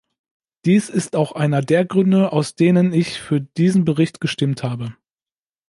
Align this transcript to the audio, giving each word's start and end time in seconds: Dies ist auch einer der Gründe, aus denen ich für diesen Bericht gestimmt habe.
Dies 0.65 0.89
ist 0.89 1.15
auch 1.15 1.33
einer 1.33 1.61
der 1.61 1.85
Gründe, 1.85 2.33
aus 2.33 2.55
denen 2.55 2.91
ich 2.91 3.19
für 3.21 3.39
diesen 3.39 3.85
Bericht 3.85 4.19
gestimmt 4.19 4.63
habe. 4.63 4.95